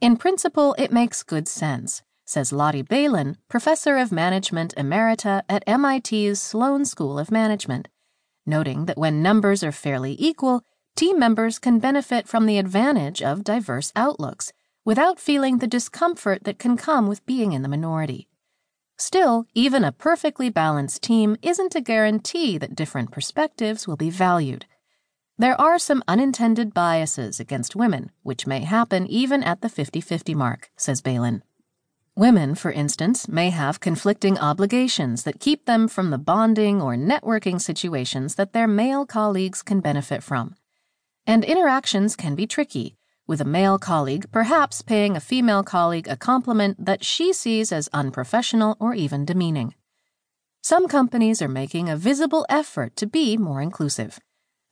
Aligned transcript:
In 0.00 0.16
principle, 0.16 0.74
it 0.78 0.92
makes 0.92 1.22
good 1.22 1.46
sense, 1.46 2.02
says 2.24 2.54
Lotte 2.54 2.88
Bailyn, 2.88 3.36
professor 3.48 3.98
of 3.98 4.10
management 4.10 4.74
emerita 4.76 5.42
at 5.46 5.62
MIT's 5.66 6.40
Sloan 6.40 6.86
School 6.86 7.18
of 7.18 7.30
Management, 7.30 7.86
noting 8.46 8.86
that 8.86 8.96
when 8.96 9.22
numbers 9.22 9.62
are 9.62 9.72
fairly 9.72 10.16
equal, 10.18 10.62
team 10.96 11.18
members 11.18 11.58
can 11.58 11.80
benefit 11.80 12.26
from 12.26 12.46
the 12.46 12.56
advantage 12.56 13.20
of 13.20 13.44
diverse 13.44 13.92
outlooks 13.94 14.54
without 14.86 15.20
feeling 15.20 15.58
the 15.58 15.66
discomfort 15.66 16.44
that 16.44 16.58
can 16.58 16.78
come 16.78 17.06
with 17.06 17.26
being 17.26 17.52
in 17.52 17.60
the 17.60 17.68
minority. 17.68 18.26
Still, 18.96 19.44
even 19.54 19.84
a 19.84 19.92
perfectly 19.92 20.48
balanced 20.48 21.02
team 21.02 21.36
isn't 21.42 21.74
a 21.74 21.80
guarantee 21.82 22.56
that 22.56 22.74
different 22.74 23.10
perspectives 23.10 23.86
will 23.86 23.98
be 23.98 24.08
valued. 24.08 24.64
There 25.40 25.58
are 25.58 25.78
some 25.78 26.04
unintended 26.06 26.74
biases 26.74 27.40
against 27.40 27.74
women, 27.74 28.10
which 28.22 28.46
may 28.46 28.60
happen 28.60 29.06
even 29.06 29.42
at 29.42 29.62
the 29.62 29.70
50 29.70 30.02
50 30.02 30.34
mark, 30.34 30.70
says 30.76 31.00
Bailyn. 31.00 31.40
Women, 32.14 32.54
for 32.54 32.70
instance, 32.70 33.26
may 33.26 33.48
have 33.48 33.80
conflicting 33.80 34.36
obligations 34.36 35.22
that 35.22 35.40
keep 35.40 35.64
them 35.64 35.88
from 35.88 36.10
the 36.10 36.18
bonding 36.18 36.82
or 36.82 36.94
networking 36.94 37.58
situations 37.58 38.34
that 38.34 38.52
their 38.52 38.68
male 38.68 39.06
colleagues 39.06 39.62
can 39.62 39.80
benefit 39.80 40.22
from. 40.22 40.56
And 41.26 41.42
interactions 41.42 42.16
can 42.16 42.34
be 42.34 42.46
tricky, 42.46 42.98
with 43.26 43.40
a 43.40 43.46
male 43.46 43.78
colleague 43.78 44.26
perhaps 44.30 44.82
paying 44.82 45.16
a 45.16 45.20
female 45.20 45.62
colleague 45.62 46.06
a 46.06 46.18
compliment 46.18 46.84
that 46.84 47.02
she 47.02 47.32
sees 47.32 47.72
as 47.72 47.88
unprofessional 47.94 48.76
or 48.78 48.92
even 48.92 49.24
demeaning. 49.24 49.74
Some 50.60 50.86
companies 50.86 51.40
are 51.40 51.48
making 51.48 51.88
a 51.88 51.96
visible 51.96 52.44
effort 52.50 52.94
to 52.96 53.06
be 53.06 53.38
more 53.38 53.62
inclusive. 53.62 54.20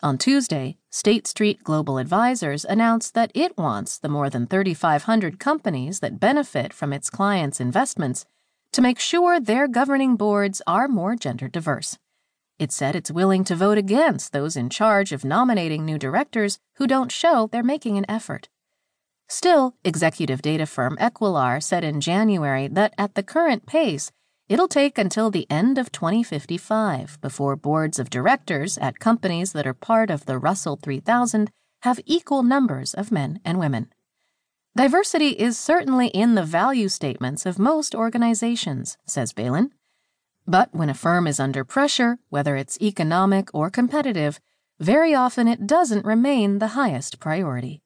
On 0.01 0.17
Tuesday, 0.17 0.77
State 0.91 1.27
Street 1.27 1.65
Global 1.65 1.99
Advisors 1.99 2.65
announced 2.65 3.15
that 3.15 3.33
it 3.35 3.59
wants 3.59 3.99
the 3.99 4.09
more 4.09 4.31
than 4.31 4.47
3,500 4.47 5.41
companies 5.41 5.99
that 5.99 6.21
benefit 6.21 6.73
from 6.73 6.93
its 6.93 7.11
clients' 7.11 7.61
investments 7.61 8.25
to 8.71 8.81
make 8.81 9.01
sure 9.01 9.41
their 9.41 9.67
governing 9.67 10.15
boards 10.15 10.63
are 10.69 10.87
more 10.87 11.17
gender 11.17 11.49
diverse. 11.49 11.99
It 12.61 12.71
said 12.71 12.95
it's 12.95 13.11
willing 13.11 13.43
to 13.45 13.57
vote 13.57 13.77
against 13.77 14.33
those 14.33 14.57
in 14.57 14.71
charge 14.71 15.11
of 15.11 15.25
nominating 15.25 15.85
new 15.85 15.99
directors 15.99 16.61
who 16.77 16.87
don't 16.87 17.11
show 17.11 17.49
they're 17.51 17.65
making 17.65 17.99
an 17.99 18.07
effort. 18.09 18.49
Still, 19.29 19.75
executive 19.85 20.43
data 20.43 20.67
firm 20.67 20.97
Equilar 21.01 21.61
said 21.61 21.83
in 21.83 22.01
January 22.01 22.69
that 22.69 22.95
at 22.97 23.17
the 23.17 23.25
current 23.25 23.67
pace, 23.67 24.13
It'll 24.49 24.69
take 24.69 24.97
until 24.97 25.31
the 25.31 25.47
end 25.51 25.77
of 25.77 25.93
2055 25.93 27.21
before 27.21 27.55
boards 27.55 27.99
of 27.99 28.09
directors 28.09 28.79
at 28.79 28.99
companies 28.99 29.53
that 29.53 29.67
are 29.67 29.75
part 29.75 30.09
of 30.09 30.25
the 30.25 30.39
Russell 30.39 30.77
3000 30.77 31.51
have 31.83 32.01
equal 32.07 32.43
numbers 32.43 32.95
of 32.95 33.13
men 33.13 33.41
and 33.45 33.59
women. 33.59 33.93
Diversity 34.75 35.31
is 35.31 35.59
certainly 35.59 36.07
in 36.09 36.35
the 36.35 36.45
value 36.45 36.89
statements 36.89 37.45
of 37.45 37.59
most 37.59 37.95
organizations, 37.95 38.97
says 39.05 39.35
Bailyn. 39.35 39.71
But 40.47 40.75
when 40.75 40.89
a 40.89 40.95
firm 40.95 41.27
is 41.27 41.39
under 41.39 41.63
pressure, 41.63 42.19
whether 42.31 42.57
it's 42.57 42.81
economic 42.81 43.51
or 43.53 43.69
competitive, 43.69 44.41
very 44.81 45.15
often 45.15 45.47
it 45.47 45.67
doesn't 45.67 46.07
remain 46.07 46.59
the 46.59 46.69
highest 46.69 47.21
priority. 47.21 47.83